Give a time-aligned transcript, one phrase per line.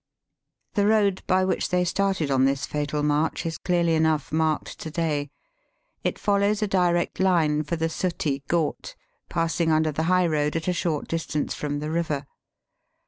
[0.73, 4.89] The road by which they started on this fatal march is clearly enough marked to
[4.89, 5.29] day.
[6.03, 8.95] It follows a direct line for the Suttee Ghat,
[9.29, 12.25] pass ing under the high road at a short distance from the river.